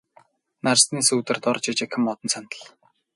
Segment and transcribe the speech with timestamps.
[0.65, 2.65] Нарсны сүүдэр дор жижигхэн модон сандал.